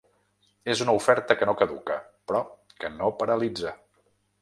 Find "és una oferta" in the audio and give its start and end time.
0.73-1.37